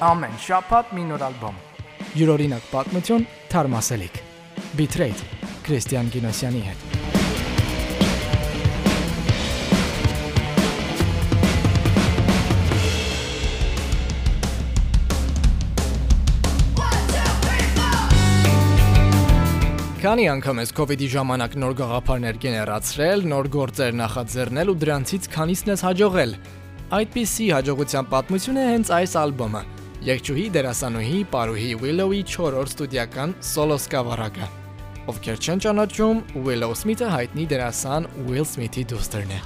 Ամեն 0.00 0.36
շաբաթ 0.40 0.92
մի 0.96 1.02
նոր 1.10 1.22
ալբոմ։ 1.26 1.56
Յուրօրինակ 2.16 2.68
պատմություն, 2.70 3.24
թարմասելիք։ 3.52 4.14
Bitrate 4.78 5.26
Քրիստիան 5.66 6.06
Գինոսյանի 6.14 6.62
հետ։ 6.64 6.84
Քանի 20.00 20.24
անգամ 20.32 20.62
ես 20.64 20.72
իդի 20.96 21.08
ժամանակ 21.12 21.58
նոր 21.60 21.74
գաղափարներ 21.82 22.38
գեներացրել, 22.40 23.26
նոր 23.34 23.50
գործեր 23.58 23.92
նախաձեռնել 24.00 24.72
ու 24.72 24.78
դրանցից 24.80 25.28
քանիսն 25.36 25.74
ես 25.74 25.84
հաջողել։ 25.90 26.32
Այդպիսի 27.00 27.50
հաջողության 27.58 28.10
պատմություն 28.16 28.62
է 28.64 28.66
հենց 28.70 28.94
այս 28.96 29.18
ալբոմը։ 29.26 29.62
Երգչուհի 30.00 30.44
դերասանուհի 30.54 31.18
Պարուհի 31.28 31.66
Willow-ի 31.82 32.20
4-րդ 32.24 32.70
ստուդիական 32.72 33.34
սոլո 33.44 33.76
սկավառակը։ 33.82 34.46
Ովքեր 35.12 35.42
չեն 35.44 35.60
ճանաչում, 35.66 36.22
Willow 36.46 36.72
Smith-ը 36.72 37.10
հայտնի 37.12 37.44
դերասան 37.52 38.08
Will 38.30 38.48
Smith-ի 38.48 38.88
դուստերն 38.94 39.36
է։ 39.36 39.40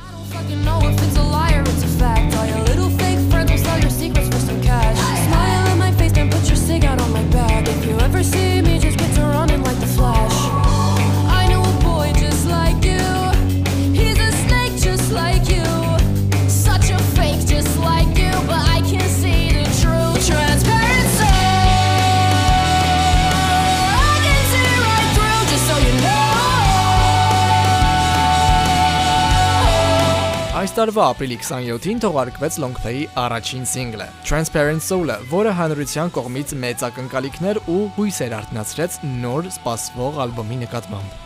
տարվա 30.84 31.04
ապրիլի 31.14 31.36
27-ին 31.40 32.00
թողարկվեց 32.02 32.56
Longplay-ի 32.60 33.04
առաջին 33.16 33.62
սինգլը 33.70 34.08
Transparent 34.28 34.84
Soul-ը, 34.84 35.14
որը 35.30 35.52
հանրության 35.56 36.10
կողմից 36.12 36.52
մեծ 36.60 36.84
ակնկալիքներ 36.90 37.60
ու 37.72 37.78
հույսեր 37.96 38.34
արտնացրեց 38.38 38.98
նոր 39.22 39.48
սպասվող 39.54 40.18
ալբոմի 40.26 40.58
նկատմամբ։ 40.64 41.16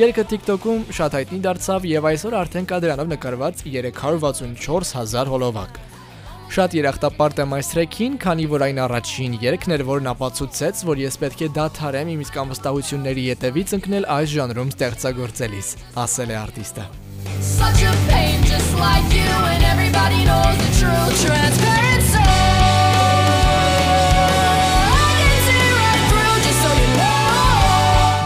Երգը 0.00 0.24
TikTok-ում 0.32 0.86
շատ 0.96 1.16
հայտնի 1.18 1.40
դարձավ 1.44 1.88
եւ 1.92 2.08
այսօր 2.12 2.38
արդեն 2.40 2.68
կա 2.72 2.80
դրանով 2.86 3.12
նկարված 3.12 3.62
364000 3.68 5.32
հոլովակ։ 5.34 5.80
Շատ 6.52 6.74
երախտապարտ 6.80 7.44
եմ 7.44 7.54
այս 7.56 7.70
տրեքին, 7.72 8.18
քանի 8.24 8.48
որ 8.52 8.64
այն 8.68 8.82
առաջին 8.86 9.38
երգն 9.44 9.76
էր, 9.76 9.86
որն 9.92 10.10
ապացուցեց, 10.12 10.82
որ 10.88 11.04
ես 11.04 11.16
պետք 11.22 11.46
է 11.46 11.48
դադարեմ 11.60 12.12
իմ 12.16 12.26
իսկ 12.26 12.42
անվստահությունների 12.44 13.24
ետևից 13.32 13.76
ընկնել 13.80 14.10
այս 14.20 14.36
ժանրում 14.36 14.76
ստեղծագործելիս, 14.76 15.72
ասել 16.04 16.36
է 16.36 16.38
արտիստը։ 16.42 16.86
Such 17.40 17.82
a 17.82 17.92
pain, 18.08 18.42
just 18.44 18.70
like 18.78 19.08
you, 19.12 19.32
and 19.52 19.62
everybody 19.72 20.24
knows 20.24 20.56
the 20.62 20.70
true 20.78 21.06
transparent 21.24 22.02
soul. 22.12 22.32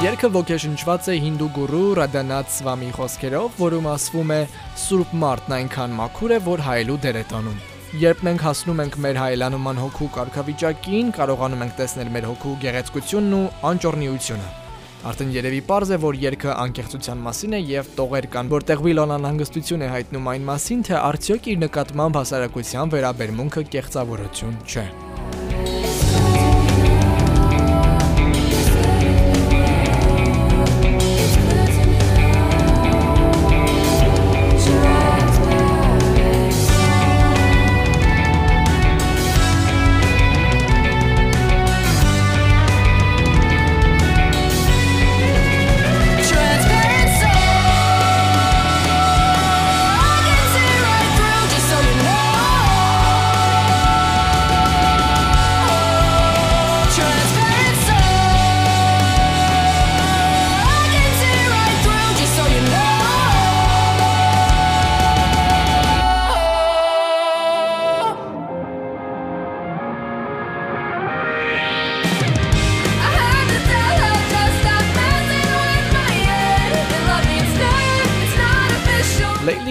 Երգը 0.07 0.29
ոգեշնչված 0.37 1.07
է 1.11 1.15
հինդու 1.25 1.47
գուրու 1.57 1.87
Ռադանաթ 1.99 2.51
Սվամի 2.55 2.91
խոսքերով, 2.97 3.57
որում 3.59 3.89
ասվում 3.91 4.31
է 4.37 4.39
Սուրբ 4.83 5.15
Մարտն 5.23 5.57
այնքան 5.57 5.97
մաքուր 6.01 6.35
է, 6.37 6.39
որ 6.47 6.63
հայելու 6.67 6.99
դեր 7.07 7.19
է 7.21 7.25
տանում։ 7.33 7.57
Երբ 8.03 8.23
մենք 8.29 8.45
հասնում 8.47 8.85
ենք 8.85 9.01
մեր 9.07 9.19
հայելանման 9.23 9.81
հոգու 9.83 10.13
կարգավիճակին, 10.19 11.11
կարողանում 11.17 11.67
ենք 11.67 11.75
տեսնել 11.81 12.15
մեր 12.19 12.29
հոգու 12.31 12.55
գեղեցկությունն 12.67 13.37
ու 13.41 13.43
անճորնիությունը։ 13.73 14.66
Արդեն 15.07 15.29
երևի 15.37 15.59
པարզ 15.69 15.91
է, 15.95 15.97
որ 16.03 16.17
երգը 16.19 16.55
անկեղծության 16.65 17.21
մասին 17.23 17.53
է 17.55 17.61
եւ 17.63 17.91
տողեր 18.01 18.27
կան, 18.33 18.51
որտեղ 18.57 18.83
Վիլոն 18.89 19.15
անհանգստություն 19.21 19.87
է 19.87 19.91
հայտնում 19.93 20.31
այն 20.35 20.49
մասին, 20.51 20.85
թե 20.91 20.99
արդյոք 20.99 21.51
իր 21.55 21.61
նկատմամբ 21.63 22.23
հասարակության 22.23 22.95
վերաբերմունքը 22.97 23.67
կեղծավորություն 23.77 24.59
չէ։ 24.67 24.87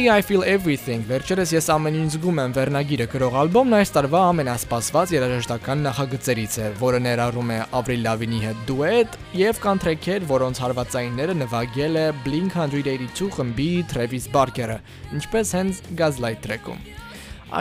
Lately 0.06 0.22
I 0.22 0.22
feel 0.22 0.44
everything։ 0.46 1.02
Վերջերս 1.10 1.52
ես 1.56 1.68
ամեն 1.74 1.96
ինչ 2.04 2.10
զգում 2.14 2.40
եմ 2.44 2.52
վերնագիրը 2.54 3.06
գրող 3.10 3.36
ալբոմն 3.42 3.76
այս 3.78 3.92
տարվա 3.96 4.20
ամենասպասված 4.30 5.14
երաժշտական 5.16 5.80
նախագծերից 5.86 6.58
է, 6.62 6.68
որը 6.78 7.00
ներառում 7.06 7.54
է 7.56 7.58
Avril 7.80 8.04
Lavigne-ի 8.06 8.42
հետ 8.44 8.60
դուետ 8.68 9.18
եւ 9.40 9.62
կան 9.64 9.82
տրեքեր, 9.82 10.28
որոնց 10.30 10.62
հարվածայինները 10.62 11.36
նվագել 11.40 11.98
է 11.98 12.04
Blink-182 12.28 13.30
խմբի 13.34 13.70
Travis 13.94 14.28
Barker-ը, 14.36 14.78
ինչպես 15.18 15.54
հենց 15.58 15.80
Gaslight 16.04 16.44
տրեքում։ 16.46 16.84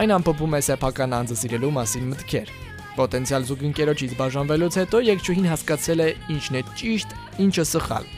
Այն 0.01 0.13
ամփոփում 0.19 0.53
է 0.53 0.61
սեփական 0.69 1.17
անձը 1.17 1.39
սիրելու 1.41 1.71
մասին 1.79 2.11
մտքեր։ 2.13 2.53
Պոտենցիալ 2.99 3.49
զուգընկերոջից 3.49 4.13
բաժանվելուց 4.21 4.77
հետո 4.83 5.01
երկչուհին 5.09 5.49
հասկացել 5.55 6.05
է 6.05 6.11
ինչն 6.35 6.61
է 6.61 6.63
ճիշտ, 6.83 7.17
ինչը 7.47 7.67
սխալ։ 7.73 8.13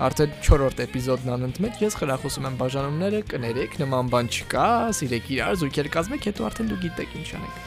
Արդեն 0.00 0.30
4-րդ 0.40 0.78
էպիզոդն 0.86 1.32
անընդմեջ 1.34 1.82
ես 1.84 1.96
խրախուսում 2.00 2.46
եմ 2.48 2.56
բաժանումները, 2.62 3.20
կներեք, 3.34 3.76
նման 3.82 4.08
բան 4.14 4.32
չկա, 4.32 4.66
սիրեք 4.96 5.28
իրար, 5.36 5.60
զույգեր 5.60 5.92
կազմեք, 6.00 6.28
հետո 6.30 6.48
արդեն 6.48 6.72
դու 6.72 6.80
գիտեք 6.88 7.16
ինչ 7.20 7.28
անեք։ 7.36 7.60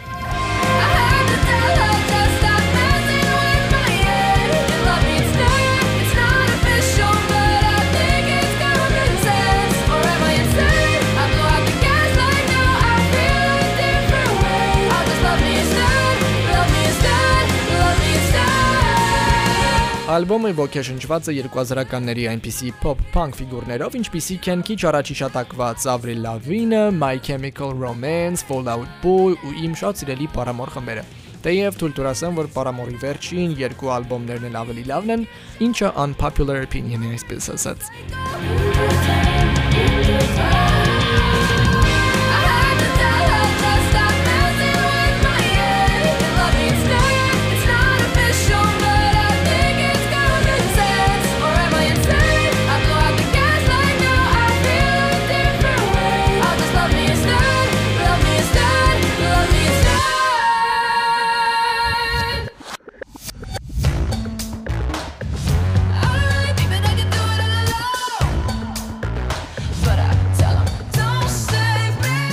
Ալբոմը 20.13 20.51
ոգեշնչված 20.53 21.27
է 21.31 21.33
2000-ականների 21.47 22.27
այնպիսի 22.29 22.67
pop-punk 22.83 23.33
ֆիգուրներով, 23.39 23.95
ինչպիսիք 23.97 24.49
են 24.53 24.61
քիչ 24.67 24.77
առաջ 24.91 25.09
հիշատակված 25.09 25.85
Avril 25.89 26.19
Lavigne, 26.21 26.81
My 26.93 27.17
Chemical 27.17 27.73
Romance, 27.73 28.45
Fall 28.45 28.69
Out 28.69 28.91
Boy 29.01 29.33
ու 29.33 29.55
իմ 29.63 29.73
շատ 29.81 30.03
սիրելի 30.03 30.29
Paramore 30.35 30.69
խմբերը։ 30.75 31.07
Թեև 31.47 31.81
թույլ 31.81 31.97
տուր 31.97 32.11
ասեմ, 32.11 32.37
որ 32.43 32.51
Paramore-ի 32.53 32.97
վերջին 33.07 33.57
երկու 33.63 33.89
ալբոմներն 33.97 34.45
էլ 34.51 34.61
ավելի 34.61 34.85
լավն 34.93 35.17
են, 35.17 35.25
ինչը 35.65 35.89
unpopular 36.05 36.61
opinion 36.61 37.01
է 37.09 37.17
այսպես 37.17 37.43
ասած։ 37.57 37.81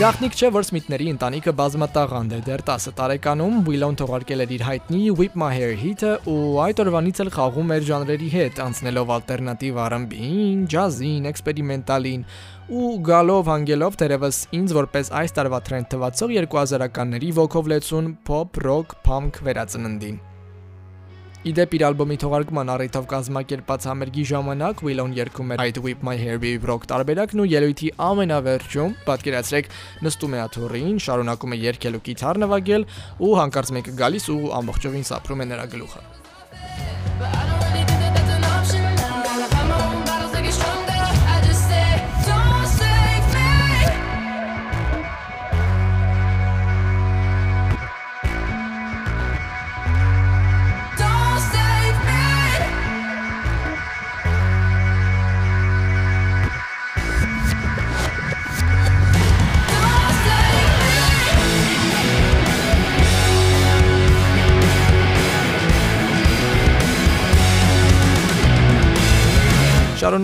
Գաղտնիք 0.01 0.33
չէ, 0.33 0.49
որ 0.55 0.65
Սմիթների 0.65 1.07
ընտանիքը 1.13 1.53
բազմատաղանդ 1.59 2.31
է։ 2.33 2.37
Դեռ 2.47 2.63
10 2.71 2.93
տարեկանում 2.97 3.57
Will-ն 3.67 3.99
թողարկել 4.01 4.43
էր 4.47 4.55
իր 4.57 4.63
հայտնի 4.65 5.01
Whip 5.19 5.37
My 5.37 5.51
Hair 5.53 5.75
հիթը 5.77 6.13
ու 6.33 6.37
այդ 6.65 6.81
օրվանից 6.87 7.21
էլ 7.27 7.31
խաղում 7.35 7.75
էր 7.77 7.85
ժանրերի 7.91 8.31
հետ, 8.37 8.63
անցնելով 8.65 9.13
ալտերնատիվ 9.19 9.83
R&B-ին, 9.85 10.65
ջազին, 10.73 11.29
էքսպերիմենտալին 11.35 12.25
ու 12.81 12.95
գալով 13.11 13.53
հանգելով 13.53 14.01
դերևս 14.07 14.41
ինձ 14.63 14.77
որպես 14.81 15.15
այս 15.21 15.37
տարվա 15.37 15.63
տրենդ 15.69 15.93
թվացող 15.93 16.35
2000-ականների 16.49 17.37
ոգով 17.45 17.73
լեցուն 17.77 18.13
pop, 18.25 18.65
rock, 18.65 18.97
punk 19.05 19.45
վերածննդին։ 19.45 20.30
Իդեպ 21.41 21.73
իր 21.73 21.83
ալբոմի 21.87 22.17
թողարկման 22.21 22.71
առիթով 22.75 23.07
կազմակերպած 23.09 23.87
համերգի 23.89 24.25
ժամանակ 24.29 24.83
Will-on 24.85 25.15
երգում 25.17 25.55
էր 25.55 25.63
այդ 25.65 25.81
Whip 25.87 26.05
My 26.05 26.19
Hair 26.21 26.37
Baby 26.43 26.69
Rock 26.69 26.85
տարբերակն 26.93 27.41
ու 27.41 27.49
ելույթի 27.49 27.91
ամենավերջում, 28.11 28.95
պատկերացրեք, 29.09 29.73
նստում 30.05 30.37
է 30.37 30.45
աթոռին, 30.45 31.03
շարունակում 31.09 31.57
է 31.57 31.63
երգել 31.65 31.97
ու 31.97 32.05
գիտար 32.13 32.45
նվագել 32.45 32.89
ու 33.25 33.37
հանկարծ 33.41 33.77
մեկը 33.81 34.01
գալիս 34.05 34.33
ու 34.37 34.41
ամբողջովին 34.61 35.13
սափրում 35.17 35.47
է 35.49 35.53
նրա 35.57 35.71
գլուխը։ 35.81 36.20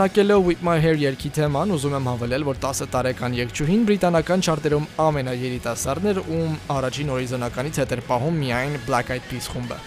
Շարունակելով 0.06 0.44
With 0.46 0.60
My 0.62 0.76
Hair 0.78 1.00
երգի 1.02 1.30
թեման, 1.34 1.72
ուզում 1.74 1.96
եմ 1.98 2.04
հավելել, 2.06 2.44
որ 2.46 2.60
10 2.62 2.90
տարեկան 2.92 3.34
երգչուհին 3.40 3.82
բրիտանական 3.88 4.44
չարտերում 4.46 4.86
ամենաերիտասարդն 5.02 6.10
էր, 6.12 6.20
ում 6.36 6.56
առաջին 6.76 7.14
օրիզոնականից 7.16 7.80
հետ 7.82 7.96
էր 7.96 8.04
պահում 8.12 8.42
միայն 8.46 8.82
Black 8.86 9.10
Eyed 9.16 9.26
Peas 9.32 9.50
խումբը։ 9.50 9.80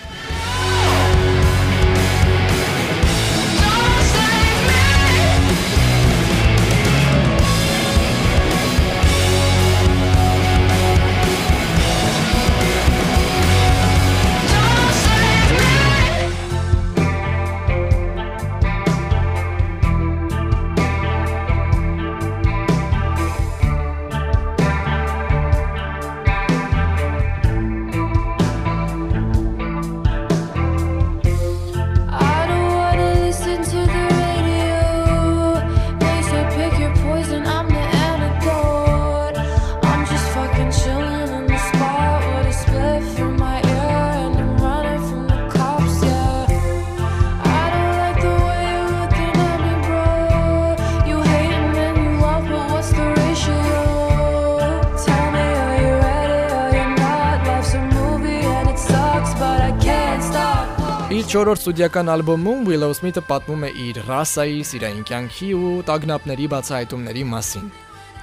4-րդ 61.30 61.60
ստուդիական 61.62 62.08
ալբոմում 62.10 62.64
Willow 62.66 62.90
Smith-ը 62.98 63.22
պատմում 63.28 63.66
է 63.68 63.70
իր 63.84 63.98
ռասայի, 64.08 64.62
սիրային 64.66 65.04
կյանքի 65.06 65.50
ու 65.54 65.74
տագնապների 65.86 66.48
բացահայտումների 66.54 67.26
մասին։ 67.34 67.68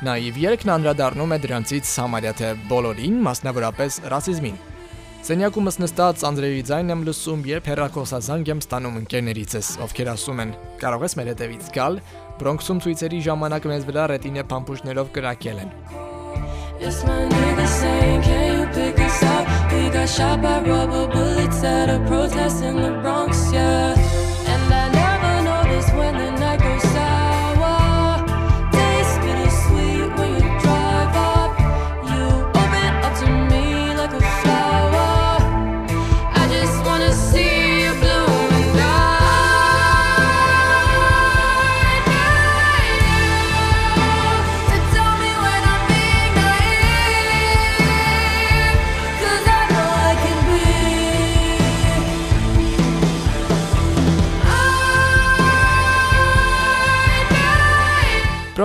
Նաիվ 0.09 0.41
երգն 0.43 0.73
անդրադառնում 0.75 1.35
է 1.37 1.39
դրանցից 1.45 1.93
համարյա 2.03 2.33
թե 2.41 2.51
բոլորին, 2.73 3.21
մասնավորապես 3.29 4.01
ռասիզմին։ 4.11 4.59
Սենյակումս 5.29 5.79
նստած 5.87 6.27
Անդրեի 6.33 6.67
ձայնն 6.67 6.95
եմ 6.97 7.07
լսում, 7.07 7.47
երբ 7.47 7.71
հերրակոսազանգ 7.71 8.51
եմ 8.51 8.65
ստանում 8.67 8.99
ընկերներիցս, 9.05 9.71
ովքեր 9.87 10.11
ասում 10.17 10.43
են. 10.43 10.57
«Կարող 10.83 11.07
ես 11.07 11.17
մեր 11.23 11.31
հետևից 11.31 11.71
գալ»։ 11.79 12.03
Բրոնքսում 12.43 12.83
ցույցերի 12.87 13.23
ժամանակ 13.31 13.71
մեզ 13.71 13.87
վրա 13.87 14.11
ռետինե 14.17 14.47
փամփուշտներով 14.51 15.15
կրակել 15.15 15.63
են։ 15.63 15.71
It's 16.77 17.01
my 17.07 17.25
nigga 17.25 17.67
saying, 17.67 18.23
Can 18.27 18.61
you 18.61 18.67
pick 18.75 18.99
us 19.01 19.23
up? 19.23 19.36
Got 19.97 20.11
shot 20.11 20.43
by 20.43 20.61
rubber 20.61 21.07
bullets 21.07 21.65
at 21.65 21.89
a 21.89 21.99
protest 22.07 22.63
in 22.63 22.77
the 22.77 23.01
Bronx, 23.01 23.51
yeah. 23.51 24.16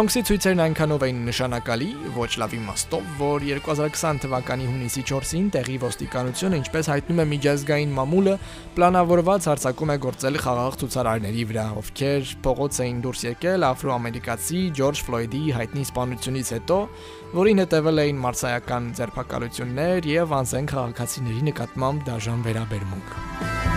Բրոնքսի 0.02 0.22
ցույցերն 0.26 0.62
այնքանով 0.64 1.04
էին 1.06 1.18
նշանակալի, 1.28 1.88
ոչ 2.16 2.30
լավ 2.42 2.54
իմաստով, 2.58 3.10
որ 3.20 3.44
2020 3.46 4.22
թվականի 4.24 4.70
հունիսի 4.72 5.04
4-ին 5.12 5.52
տեղի 5.54 5.76
ոստիկանությունը, 5.84 6.60
ինչպես 6.62 6.88
հայտնում 6.90 7.22
է 7.22 7.26
միջազգային 7.36 7.94
մամուլը, 8.00 8.34
պլանավորված 8.80 9.48
հարձակում 9.52 9.94
է 9.94 9.98
գործել 10.08 10.40
խաղաղ 10.42 10.80
ցուցարարների 10.82 11.46
վրա, 11.52 11.66
ովքեր 11.84 12.34
փողոց 12.50 12.80
էին 12.82 13.04
դուրս 13.06 13.22
եկել 13.30 13.68
աֆրոամերիկացի 13.70 14.62
Ջորջ 14.82 15.04
Ֆլոյդի 15.06 15.44
հայտնի 15.62 15.86
սպանությունից 15.92 16.54
հետո, 16.58 16.80
որին 17.38 17.62
հետևել 17.62 18.06
էին 18.08 18.24
մարսայական 18.26 18.90
ձերբակալություններ 18.98 20.10
եւ 20.18 20.34
անզեն 20.42 20.72
քաղաքացիների 20.74 21.46
նկատմամբ 21.52 22.10
դաժան 22.10 22.48
վերաբերմունք։ 22.50 23.71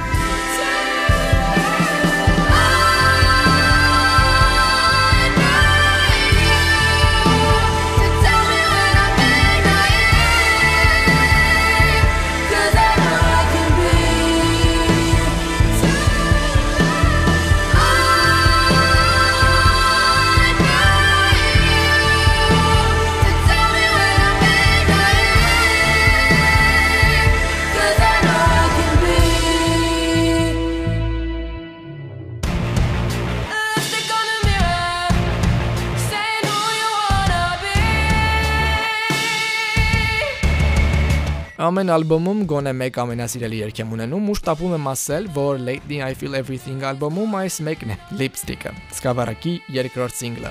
Ամեն 41.64 41.90
ալբոմում 41.94 42.40
գոնե 42.50 42.72
մեկ 42.76 42.96
ամենասիրելի 43.00 43.58
երգ 43.62 43.78
եմ 43.80 43.92
ունենում 43.96 44.24
ու 44.28 44.34
շտապում 44.36 44.72
եմ 44.76 44.88
ասել, 44.90 45.28
որ 45.32 45.60
Lately 45.64 46.00
I 46.04 46.16
Feel 46.18 46.34
Everything 46.36 46.82
ալբոմում 46.84 47.36
այս 47.38 47.56
մեկն 47.64 47.94
է՝ 47.94 47.96
Lipstick-ը, 48.20 48.72
Սկավառակի 48.92 49.54
երկրորդ 49.72 50.18
սինգլը։ 50.18 50.50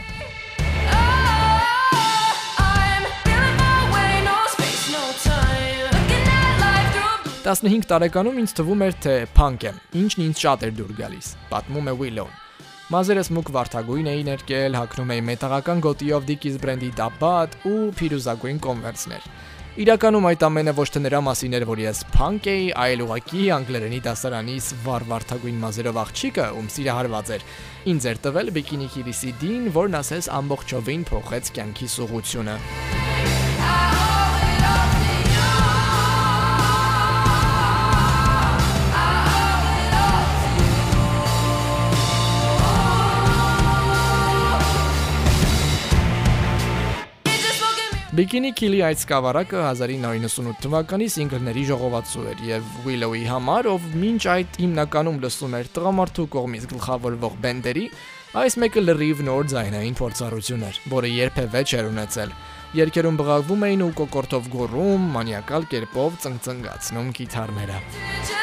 through 7.43 7.59
15 7.69 7.85
տարեկանում 7.91 8.39
ինձ 8.41 8.55
թվում 8.57 8.83
էր, 8.87 8.93
թե 9.03 9.15
փանկ 9.37 9.67
եմ, 9.69 9.79
ինչն 10.01 10.25
ինձ 10.25 10.43
շատ 10.47 10.65
էր 10.65 10.75
դուր 10.79 10.93
գալիս, 11.03 11.27
պատմում 11.53 11.89
է 11.91 11.95
Willow։ 12.01 12.29
Մազերս 12.93 13.29
մուկ 13.35 13.49
վարդագույն 13.53 14.07
էի 14.11 14.23
ներկել, 14.27 14.75
հագնում 14.79 15.11
էի 15.13 15.21
մետաղական 15.29 15.83
գոտիով 15.83 16.25
Dickies 16.29 16.57
բրենդի 16.63 16.91
տաբատ 16.97 17.59
ու 17.69 17.77
փիրուզագույն 17.99 18.63
կոնվերսներ։ 18.63 19.27
Իրականում 19.73 20.25
այդ 20.29 20.43
ամենը 20.45 20.71
ոչ 20.77 20.83
թե 20.93 20.99
նրա 21.01 21.19
մասին 21.25 21.55
էր, 21.57 21.63
որ 21.65 21.79
ես 21.81 22.01
փանկ 22.13 22.49
էի, 22.51 22.67
այլ 22.77 23.01
ուղակի 23.07 23.45
անգլերենի 23.55 24.01
դասարանից 24.05 24.67
վար 24.85 25.05
վարդագույն 25.09 25.57
մազերով 25.65 25.99
աղջիկը, 26.03 26.45
ում 26.61 26.67
սիրահարված 26.77 27.31
էր։ 27.33 27.45
Ինձ 27.89 28.07
էր 28.13 28.21
տվել 28.29 28.51
բիկինի 28.59 28.89
քիլիսի 28.93 29.33
դին, 29.41 29.71
որն 29.81 29.97
ասես 30.03 30.29
ամբողջովին 30.37 31.07
փոխեց 31.09 31.49
կյանքի 31.57 31.89
սուղությունը։ 31.97 33.02
Bikini 48.13 48.51
Kill-ի 48.53 48.83
այդ 48.85 48.99
սկավառակը 49.01 49.61
1998 49.65 50.59
թվականի 50.61 51.05
սինգլների 51.09 51.63
ժողովածու 51.65 52.25
էր 52.29 52.43
եւ 52.45 52.67
Willow-ի 52.85 53.23
համար, 53.25 53.69
ով 53.71 53.87
մինչ 54.03 54.19
այդ 54.33 54.59
հիմնականում 54.61 55.17
լսում 55.23 55.55
էր 55.57 55.71
տղամարդու 55.79 56.27
կողմից 56.35 56.67
գլխավորվող 56.75 57.39
բենդերի, 57.47 57.87
այս 58.43 58.59
մեկը 58.61 58.85
լրիվ 58.85 59.25
նոր 59.31 59.49
ձայնային 59.55 59.97
փորձառություն 59.97 60.67
էր, 60.69 60.79
որը 60.93 61.11
երբևէ 61.15 61.65
չէր 61.73 61.89
ունեցել։ 61.89 62.37
Երկերում 62.83 63.19
բղավվում 63.23 63.67
էին 63.71 63.85
ու 63.89 63.91
կոկորտով 64.03 64.53
գոռում, 64.59 65.11
մանիակալ 65.17 65.69
կերպով 65.73 66.23
ծնգծնգացնում 66.27 67.13
կիթառները։ 67.17 68.42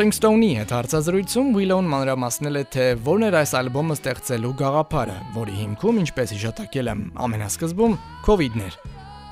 Rolling 0.00 0.16
Stone-ի 0.16 0.54
հետ 0.56 0.70
հարցազրույցում 0.72 1.48
Willow-ն 1.52 1.88
մանրամասնել 1.92 2.56
է, 2.56 2.60
թե 2.72 2.84
որն 3.04 3.24
էր 3.26 3.34
այս 3.36 3.50
ալբոմը 3.58 3.96
ստեղծելու 3.98 4.52
գաղափարը, 4.56 5.16
որի 5.34 5.56
հիմքում, 5.58 5.98
ինչպես 6.00 6.30
հիշատակել 6.32 6.88
եմ 6.88 7.02
ամենասկզբում, 7.26 7.96
COVID-ն 8.24 8.62
էր։ 8.64 8.78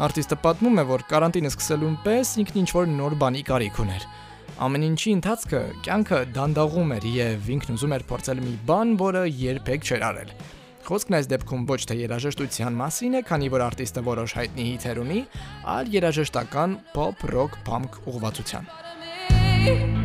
Արտիստը 0.04 0.37
պատմում 0.44 0.76
է, 0.76 0.84
որ 0.90 1.00
կարանտինը 1.08 1.52
սկսելուն 1.54 1.94
պես 2.04 2.32
ինքն 2.44 2.60
ինչ-որ 2.60 2.84
նոր 2.98 3.16
բանի 3.25 3.42
կարիք 3.48 3.80
ուներ։ 3.80 4.04
Ամեն 4.68 4.84
ինչի 4.92 5.10
ընթացքը 5.16 5.62
կյանքը 5.88 6.20
դանդաղում 6.37 6.92
էր 6.98 7.04
եւ 7.16 7.48
ինքն 7.56 7.72
ուզում 7.78 7.94
էր 7.96 8.04
փորձել 8.12 8.38
մի 8.44 8.52
բան, 8.68 8.88
որը 9.08 9.22
երբեք 9.48 9.88
չէր 9.88 10.04
արել։ 10.12 10.34
Խոսքն 10.84 11.16
այս 11.16 11.30
դեպքում 11.32 11.64
ոչ 11.72 11.80
թե 11.88 11.96
երաժշտության 12.02 12.76
մասին 12.76 13.16
է, 13.16 13.25
քանի 13.28 13.48
որ 13.56 13.64
արտիստը 13.70 14.04
որոշ 14.08 14.37
հայտնի 14.37 14.68
հիթեր 14.68 15.00
ունի, 15.04 15.20
այլ 15.78 15.87
երաժշտական 15.96 16.76
pop, 16.92 17.25
rock, 17.32 17.56
punk 17.64 17.96
ուղղվածության։ 18.04 19.98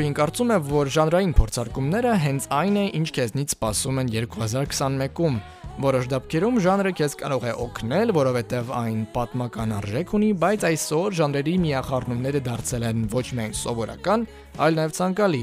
Եկչուհին 0.00 0.14
կարծում 0.16 0.50
է, 0.54 0.56
որ 0.64 0.88
ժանրային 0.94 1.32
փորձարկումները 1.36 2.12
հենց 2.22 2.44
այն 2.56 2.76
է, 2.80 2.84
ինչ 2.96 3.08
քեզնից 3.16 3.50
սպասում 3.52 3.98
են 4.00 4.10
2021-ում։ 4.14 5.34
Որոշ 5.84 6.06
դեպքերում 6.12 6.60
ժանրը 6.64 6.92
քեզ 6.96 7.16
կարող 7.20 7.42
է 7.44 7.52
օգնել, 7.64 8.12
որովհետև 8.16 8.70
այն 8.80 9.02
պատմական 9.12 9.74
արժեք 9.76 10.14
ունի, 10.16 10.30
բայց 10.40 10.64
այսօր 10.70 11.18
ժանրերի 11.20 11.54
միախառնումները 11.66 12.40
դարձել 12.48 12.86
են 12.88 13.02
ոչ 13.12 13.26
միայն 13.36 13.52
սովորական, 13.60 14.24
այլ 14.56 14.80
նաև 14.80 14.96
ցանկալի։ 14.96 15.42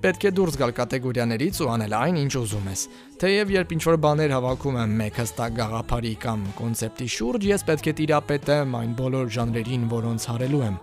Պետք 0.00 0.24
է 0.24 0.32
դուրս 0.40 0.56
գալ 0.64 0.72
կատեգորիաներից 0.80 1.60
ու 1.60 1.68
անել 1.76 1.96
այն, 2.00 2.20
ինչ 2.24 2.32
ուզում 2.40 2.70
ես։ 2.72 2.86
Թեև 3.20 3.52
երբ 3.52 3.74
ինչ-որ 3.76 3.98
բաներ 4.00 4.32
հավաքում 4.32 4.78
եմ 4.80 4.94
մեկ 4.96 5.20
հստակ 5.20 5.58
գաղափարի 5.60 6.14
կամ 6.24 6.46
կոնցեպտի 6.56 7.08
շուրջ, 7.20 7.44
ես 7.50 7.66
պետք 7.68 7.90
է 7.92 7.94
տիրապետեմ 8.00 8.78
այն 8.80 8.96
բոլոր 8.96 9.28
ժանրերին, 9.36 9.84
որոնց 9.92 10.28
հարելու 10.32 10.64
եմ։ 10.70 10.80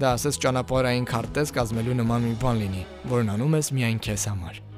Դա 0.00 0.14
ասես 0.16 0.38
ճանապարհային 0.40 1.04
քարտեզ 1.10 1.52
կազմելու 1.58 1.98
նման 2.00 2.24
մի 2.30 2.34
բան 2.40 2.64
լինի, 2.64 2.88
որն 3.12 3.36
անում 3.36 3.60
ես 3.60 3.72
միայն 3.76 4.02
քեզ 4.08 4.28
համար։ 4.32 4.69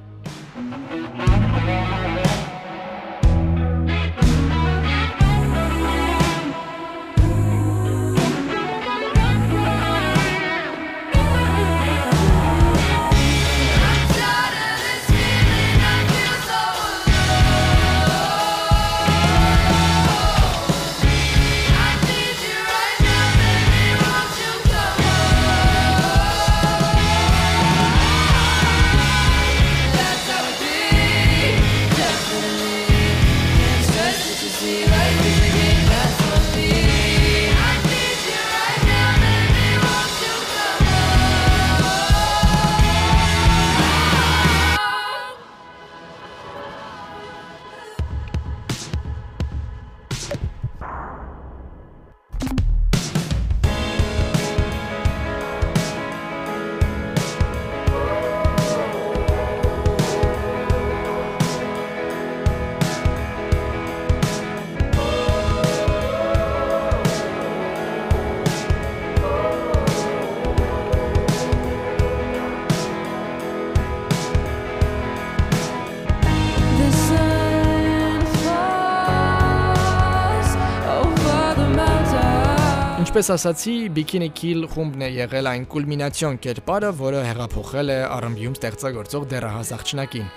Ինչպես 83.13 83.29
ասացի, 83.35 83.73
Bikini 83.93 84.31
Kill 84.33 84.63
խումբն 84.73 85.03
է 85.05 85.09
եղել 85.13 85.49
այն 85.51 85.65
կուլմինացիոն 85.69 86.37
կերպարը, 86.47 86.93
որը 86.97 87.19
հեղափոխել 87.27 87.91
է 87.93 87.97
R&B-ում 88.09 88.55
ստեղծագործող 88.57 89.27
դեռահաս 89.29 89.73
աղջնակին։ 89.77 90.31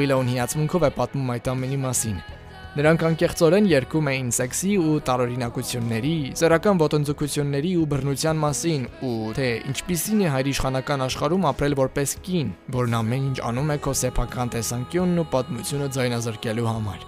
Willow-ն 0.00 0.30
հիացմունքով 0.32 0.86
է 0.88 0.90
պատմում 0.96 1.34
այդ 1.34 1.50
ամենի 1.52 1.78
մասին։ 1.82 2.16
Նրանք 2.80 3.04
անկեղծորեն 3.10 3.68
երգում 3.74 4.08
էին 4.14 4.32
սեքսի 4.38 4.72
ու 4.80 4.94
տարօրինակությունների, 5.10 6.14
սեռական 6.40 6.80
ոտնձգությունների 6.80 7.74
ու 7.84 7.86
բռնության 7.92 8.40
մասին, 8.40 8.88
ու 9.04 9.12
թե 9.36 9.50
ինչպիսին 9.74 10.24
է 10.24 10.32
հայրիշխանական 10.38 11.06
աշխարհում 11.10 11.46
ապրել 11.52 11.78
որպես 11.84 12.16
կին, 12.24 12.56
որն 12.80 12.98
ամեն 13.04 13.28
ինչ 13.34 13.38
անում 13.52 13.76
է 13.76 13.78
քո 13.84 13.96
սեփական 14.00 14.56
տեսանկյունն 14.56 15.20
ու 15.20 15.28
պատմությունը 15.36 15.92
ձայնազրկելու 16.00 16.68
համար։ 16.72 17.06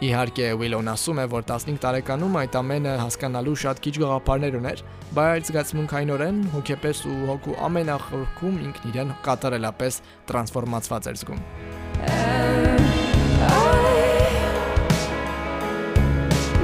Իհարկե 0.00 0.44
Willow-ն 0.56 0.88
ասում 0.94 1.18
է, 1.20 1.24
որ 1.28 1.42
15 1.44 1.76
տարեկանում 1.82 2.36
այդ 2.40 2.54
ամենը 2.56 2.92
հասկանալու 3.02 3.56
շատ 3.62 3.80
քիչ 3.84 3.92
գաղափարներ 4.00 4.54
ուներ, 4.56 4.78
բայց 5.12 5.50
զգացմունքայինորեն 5.50 6.38
հոգեպես 6.54 7.02
ու 7.10 7.16
հոգու 7.28 7.56
ամենախորքում 7.66 8.56
ինքն 8.64 8.86
իրեն 8.94 9.10
կատարելապես 9.26 9.98
տրանսֆորմացված 10.30 11.10
էր 11.10 11.18
զգում։ 11.20 11.42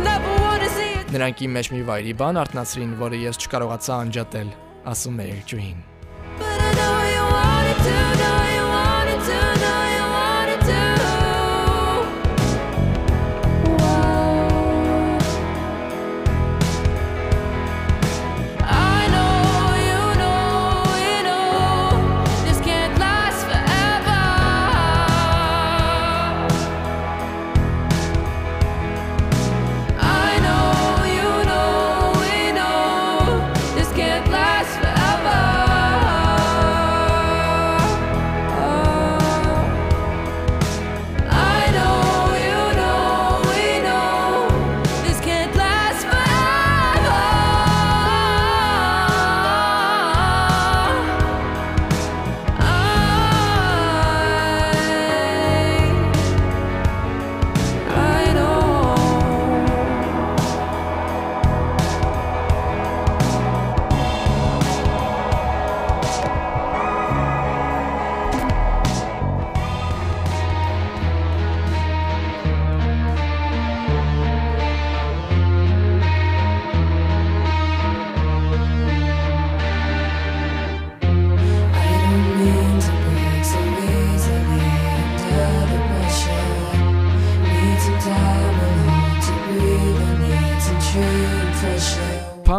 Never 0.06 0.32
wanna 0.40 0.70
see 0.78 0.96
it. 0.96 1.12
Նրանք 1.12 1.44
իմ 1.44 1.60
մեջ 1.60 1.70
մի 1.76 1.82
վայրի 1.92 2.16
բան 2.24 2.40
արտնացրին, 2.46 2.96
որը 3.04 3.20
ես 3.26 3.42
չկարողացա 3.44 4.00
անջատել, 4.06 4.56
ասում 4.96 5.20
է 5.20 5.28
Երգչուհին։ 5.34 5.95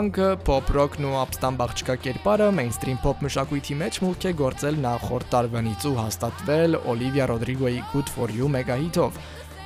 Փանկը, 0.07 0.27
pop 0.47 0.69
rock-ն 0.71 1.03
ու 1.03 1.15
ապստամբ 1.19 1.61
աղջկա 1.65 1.95
կերպարը 1.99 2.45
mainstream 2.55 2.99
pop 3.03 3.19
մշակույթի 3.25 3.75
մեջ 3.81 3.97
մուտք 4.05 4.27
է 4.29 4.31
գործել 4.39 4.77
նախորդ 4.85 5.27
տարվանից 5.33 5.87
ու 5.89 5.91
հաստատվել 5.97 6.77
Olivia 6.93 7.27
Rodrigo-ի 7.27 7.81
Good 7.91 8.13
For 8.15 8.31
You 8.31 8.47
մեգահիթով։ 8.53 9.19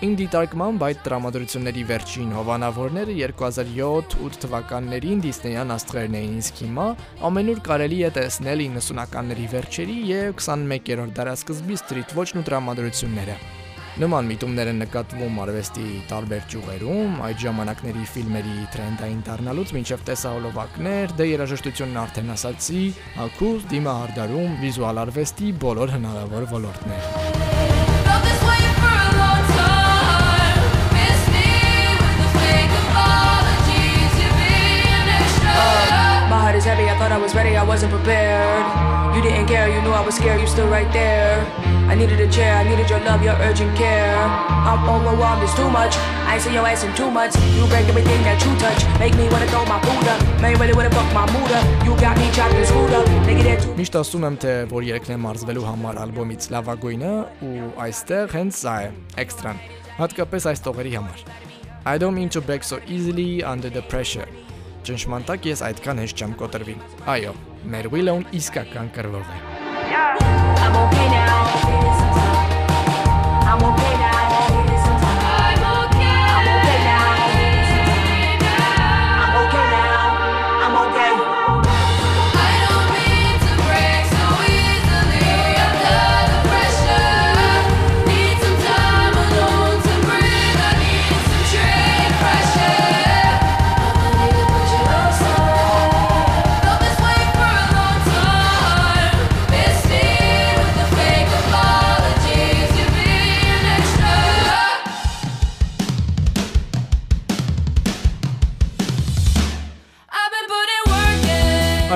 Ինդի 0.08 0.28
տարկմամբ 0.34 0.88
այդ 0.88 1.06
տրամադրությունների 1.06 1.86
վերջին 1.94 2.34
հովանավորները 2.40 3.20
2007-8 3.22 4.42
թվականներին 4.48 5.26
Disney-յան 5.30 5.78
աստղերն 5.78 6.22
էին, 6.24 6.36
իսկ 6.42 6.66
հիմա 6.66 6.90
ամենուր 7.30 7.66
կարելի 7.70 8.06
է 8.10 8.14
տեսնել 8.18 8.68
90-ականների 8.82 9.50
վերջերի 9.54 10.04
եւ 10.10 10.38
21-րդ 10.42 11.18
դարաշրջանի 11.22 11.84
street 11.86 12.18
ոչ-ն 12.18 12.42
ու 12.42 12.48
տրամադրությունները։ 12.50 13.61
Նման 14.00 14.28
միտումներ 14.32 14.70
են 14.72 14.78
նկատվում 14.86 15.40
արվեստի 15.44 15.88
տարբեր 16.08 16.46
ճյուղերում, 16.54 17.18
այդ 17.28 17.42
ժամանակների 17.44 18.06
ֆիլմերի 18.14 18.54
տրենդային 18.72 19.20
դառնալուց 19.28 19.74
մինչև 19.76 20.06
տեսահոլովակներ, 20.08 21.16
դե 21.20 21.28
երաժշտությունն 21.28 22.00
արդեն 22.06 22.32
ասացի, 22.38 22.84
ակուս, 23.28 23.66
դիմահարդարում, 23.74 24.56
վիզուալ 24.64 25.04
արվեստի 25.04 25.52
բոլոր 25.66 25.96
հնարավոր 25.98 26.48
ոլորտներ։ 26.56 27.04
heart 36.42 36.60
is 36.60 36.66
heavy, 36.66 36.90
I 36.90 36.98
thought 36.98 37.12
I 37.12 37.18
was 37.18 37.34
ready, 37.34 37.56
I 37.56 37.64
wasn't 37.64 37.92
prepared. 37.92 39.16
You 39.16 39.22
didn't 39.22 39.48
care, 39.48 39.70
you 39.70 39.82
knew 39.84 39.92
I 39.92 40.04
was 40.04 40.16
scared, 40.16 40.42
you 40.42 40.48
still 40.48 40.68
right 40.68 40.92
there. 40.92 41.71
I 41.92 41.96
needed 41.96 42.22
a 42.22 42.32
chair, 42.32 42.56
I 42.56 42.64
needed 42.64 42.90
your 42.90 43.02
love, 43.02 43.22
your 43.22 43.36
urgent 43.44 43.76
care. 43.76 44.16
I'm 44.16 44.88
overwhelmed, 44.88 45.44
it's 45.44 45.54
too 45.54 45.70
much. 45.70 45.98
I 46.24 46.38
seen 46.40 46.54
your 46.54 46.66
ass 46.66 46.86
in 46.86 46.96
two 46.96 47.12
months. 47.12 47.36
You 47.52 47.68
break 47.68 47.86
everything 47.90 48.24
that 48.24 48.40
you 48.46 48.56
touch. 48.64 48.80
Make 48.98 49.14
me 49.20 49.28
wanna 49.28 49.46
throw 49.48 49.66
my 49.66 49.78
food 49.84 50.08
up. 50.08 50.24
Man, 50.40 50.56
really 50.56 50.72
wanna 50.72 50.90
fuck 50.90 51.12
my 51.14 51.28
mood 51.36 51.52
up. 51.52 51.66
You 51.84 51.92
got 52.00 52.16
me 52.16 52.32
chopped 52.32 52.54
and 52.54 52.66
screwed 52.66 52.94
up. 52.94 53.06
Nigga, 53.28 53.44
that 53.44 53.60
too. 53.66 53.76
Միշտ 53.76 54.00
ասում 54.00 54.24
եմ, 54.30 54.38
թե 54.40 54.54
որ 54.72 54.88
երեքն 54.88 55.12
է 55.12 55.20
մարզվելու 55.26 55.66
համար 55.68 56.00
ալբոմից 56.06 56.48
լավագույնը 56.56 57.12
ու 57.50 57.68
այստեղ 57.88 58.36
հենց 58.40 58.62
սա 58.62 58.76
է, 58.88 58.90
էքստրան, 59.26 59.62
հատկապես 60.00 60.50
այս 60.56 60.66
տողերի 60.72 60.96
համար։ 60.96 61.28
I 61.92 61.98
don't 62.00 62.16
mean 62.16 62.32
to 62.32 62.40
break 62.40 62.64
so 62.64 62.80
easily 62.88 63.44
under 63.44 63.68
the 63.68 63.84
pressure։ 63.92 64.32
Ճնշման 64.88 65.28
տակ 65.28 65.52
ես 65.52 65.68
այդքան 65.68 66.06
հեշտ 66.06 66.24
չեմ 66.24 66.40
կոտրվի։ 66.40 66.76
Այո, 67.12 67.36
մեր 67.68 67.92
Willow-ն 67.92 68.30
իսկական 68.40 68.96
կրվող 68.96 69.28
է։ 69.28 69.42
I'm 70.62 70.76
okay 70.88 71.11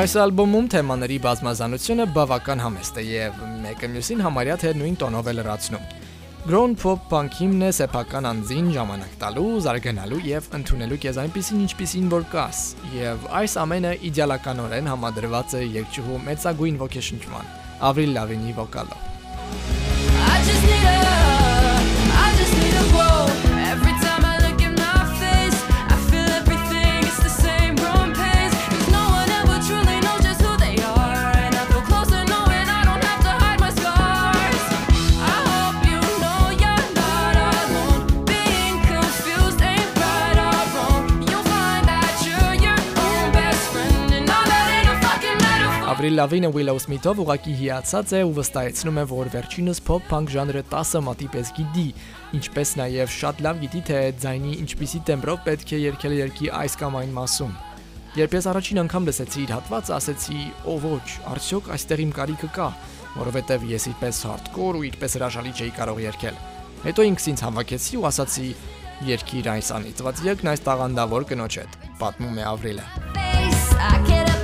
Այս 0.05 0.13
ալբոմում 0.21 0.65
թեմաների 0.69 1.15
բազմազանությունը 1.23 2.03
բավական 2.13 2.59
համեստ 2.61 2.97
է 3.01 3.05
եւ 3.07 3.39
մեկը 3.63 3.87
մյուսին 3.89 4.19
համարյա 4.21 4.57
թե 4.61 4.73
նույն 4.77 4.97
տոնով 5.01 5.29
է 5.31 5.33
լրացնում։ 5.33 5.87
Grown 6.45 6.75
pop 6.77 7.07
punk 7.09 7.39
հիմն 7.39 7.65
է 7.65 7.71
սեփական 7.79 8.27
անձին 8.29 8.67
ժամանակ 8.75 9.15
տալու, 9.23 9.47
զարգանալու 9.65 10.21
եւ 10.29 10.51
ընդունելու 10.59 10.99
քեզ 11.07 11.19
այնպեսին 11.25 11.63
ինչպեսին 11.65 12.11
որ 12.13 12.27
կաս։ 12.35 12.61
Եվ 12.99 13.27
այս 13.41 13.57
ամենը 13.65 13.93
իդեալականորեն 14.11 14.91
համադրված 14.93 15.57
է 15.57 15.63
երկչուհու 15.81 16.23
մեծագույն 16.29 16.81
ոգեշնչման 16.85 17.49
Avril 17.89 18.13
Lavigne-ի 18.19 18.53
վոկալով։ 18.61 19.01
I 20.29 20.37
just 20.45 20.69
need 20.69 20.85
a, 20.85 21.34
Lavigne-ը 46.15 46.49
Willow 46.55 46.79
Smith-ով 46.79 47.19
ուղակի 47.23 47.53
հիացած 47.59 48.11
է 48.15 48.19
ու 48.23 48.33
վստահեցնում 48.37 48.99
է, 49.01 49.03
որ 49.09 49.29
վերջինս 49.33 49.81
pop 49.83 50.05
punk 50.07 50.31
ժանրը 50.31 50.61
10 50.71 51.01
մատի 51.03 51.27
պես 51.33 51.51
գիտի, 51.57 51.85
ինչպես 52.39 52.71
նաև 52.79 53.11
շատ 53.15 53.41
լավ 53.45 53.59
գիտի, 53.63 53.81
թե 53.89 53.99
ձայնի 54.23 54.53
ինչպիսի 54.63 55.01
տեմբրով 55.09 55.41
պետք 55.47 55.73
է 55.75 55.79
երգել 55.83 56.15
երգի 56.19 56.51
այս 56.61 56.77
կամ 56.81 56.97
այն 57.01 57.15
մասում։ 57.19 57.55
Երբ 58.15 58.37
ես 58.39 58.47
առաջին 58.53 58.81
անգամ 58.85 59.09
լսեցի 59.09 59.39
իր 59.43 59.53
հատվածը, 59.55 59.93
ասեցի՝ 59.95 60.39
«Ո 60.71 60.75
ոչ, 60.85 61.07
արդյոք 61.35 61.67
այստեղ 61.75 62.03
իմ 62.05 62.13
կարիքը 62.15 62.49
կա», 62.55 62.69
որովհետև 63.15 63.65
ես 63.75 63.87
իրպես 63.91 64.21
hardcore 64.29 64.79
ու 64.79 64.85
իրպես 64.95 65.17
հրաշալի 65.19 65.51
չէի 65.55 65.73
կարող 65.81 66.01
երգել։ 66.05 66.39
Հետո 66.85 67.07
ինքս 67.11 67.27
ինձ 67.35 67.45
հավաքեցի 67.49 67.99
ու 67.99 68.07
ասացի՝ 68.11 68.47
«Երգիր 69.05 69.49
այս 69.51 69.73
անիծված 69.75 70.23
երգն 70.31 70.51
այս 70.53 70.65
տաղանդավոր 70.69 71.27
կնոջ 71.33 71.59
հետ», 71.59 71.79
պատմում 71.99 72.39
է 72.39 72.45
face. 73.45 73.73
I 73.73 74.03
get 74.07 74.29
up 74.29 74.34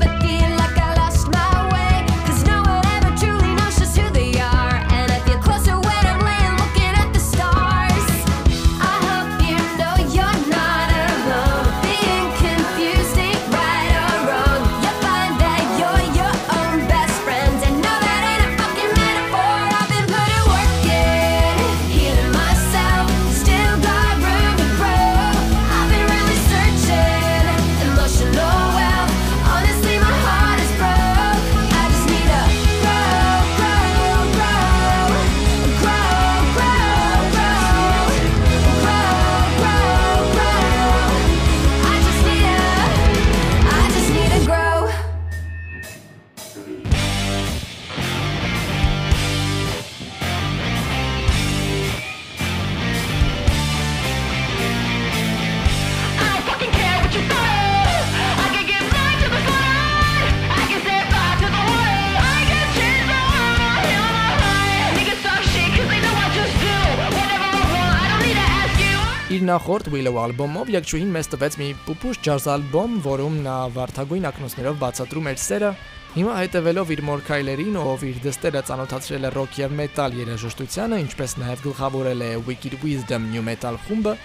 նախորդ 69.52 69.90
Willow 69.92 70.18
ալբոմով 70.22 70.70
Յակչուհին 70.72 71.10
մեզ 71.12 71.30
տվեց 71.34 71.56
մի 71.60 71.66
պուպուշ 71.84 72.20
ջազ 72.24 72.46
ալբոմ, 72.54 72.94
որում 73.04 73.36
նա 73.44 73.56
վարդագույն 73.76 74.28
ակնոցներով 74.30 74.78
բացատրում 74.84 75.28
էր 75.32 75.42
սերը, 75.44 75.72
հիմա 76.16 76.38
հետևելով 76.40 76.94
իր 76.96 77.04
մորքայլերին, 77.10 77.78
ով 77.82 78.06
իր 78.12 78.22
դստերը 78.24 78.64
ծանոթացրել 78.72 79.28
է 79.28 79.34
ռոք 79.36 79.60
եւ 79.62 79.76
մետալ 79.82 80.18
երաժշտությանը, 80.22 81.02
ինչպես 81.08 81.38
նաև 81.44 81.66
գլխավորել 81.68 82.26
է 82.28 82.32
Wicked 82.48 82.80
Wisdom 82.86 83.30
New 83.36 83.44
Metal 83.48 83.80
խումբը, 83.90 84.18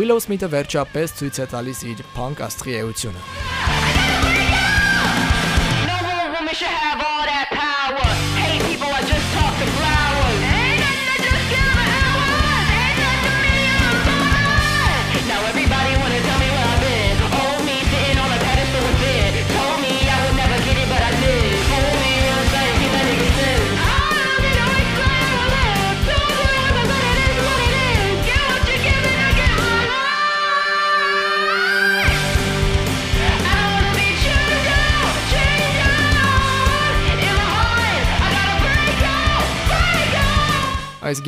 Willow 0.00 0.20
Smith-ը 0.22 0.52
վերջապես 0.56 1.16
ցույց 1.20 1.44
է 1.44 1.48
տալիս 1.56 1.86
իր 1.92 2.04
punk 2.16 2.44
աստղի 2.46 2.80
էությունը։ 2.84 3.89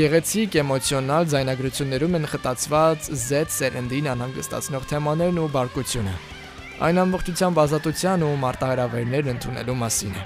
գեղեցիկ 0.03 0.57
էմոցիոնալ 0.59 1.27
ձայնագրություններում 1.31 2.15
են 2.19 2.25
խտացված 2.33 3.05
Z 3.23 3.53
սերնդին 3.55 4.09
անհանգստացնող 4.12 4.87
թեմաներն 4.91 5.37
ու 5.38 5.51
բարկությունը։ 5.55 6.15
Այն 6.83 6.99
ամբողջությամբ 7.03 7.61
ազատության 7.62 8.25
ու 8.27 8.31
մարտահրավերներ 8.43 9.29
ընդունելու 9.33 9.77
մասին 9.83 10.17
է։ 10.19 10.25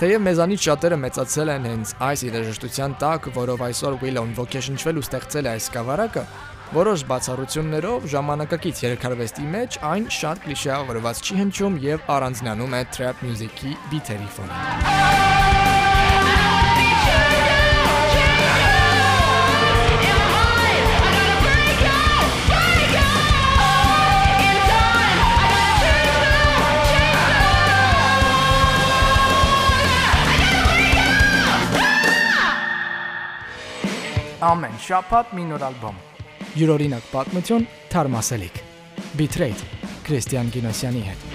Թեև 0.00 0.24
մեզանից 0.24 0.64
շատերը 0.64 0.98
մեծացել 1.04 1.52
են 1.52 1.68
հենց 1.68 1.92
այս 2.08 2.22
երաժշտության 2.30 2.94
տակ, 3.02 3.28
որով 3.36 3.64
այսօր 3.68 3.98
Willow-ն 4.00 4.32
ոգեշնչվել 4.40 5.00
ու 5.00 5.04
ստեղծել 5.04 5.50
է 5.50 5.52
այս 5.52 5.66
սկավառակը, 5.68 6.22
որոշ 6.80 7.04
բացառություններով 7.10 8.06
ժամանակակից 8.14 8.84
երգարվեստի 8.86 9.50
մեջ 9.56 9.80
այն 9.90 10.06
շատ 10.16 10.46
կլիշեավորված 10.46 11.20
չի 11.28 11.36
հնչում 11.42 11.76
եւ 11.84 12.08
առանձնանում 12.16 12.78
է 12.80 12.82
trap 12.96 13.26
music-ի 13.26 13.76
բիթերի 13.92 14.32
ֆոնին։ 14.38 15.29
ամեն 34.40 34.78
շաբաթ 34.80 35.34
մի 35.36 35.42
նոր 35.50 35.64
ալբոմ։ 35.68 35.98
Յուրօրինակ 36.60 37.10
պատմություն 37.12 37.66
թարմասելիք։ 37.92 38.62
Bitrate 39.20 39.68
Քրիստիան 40.06 40.54
Գինոսյանի 40.56 41.04
հետ։ 41.10 41.29